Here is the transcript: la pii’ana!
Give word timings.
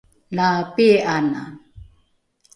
la 0.37 0.47
pii’ana! 0.75 1.41